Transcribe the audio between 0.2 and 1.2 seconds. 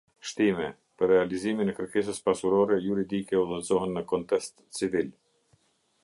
Shtime, për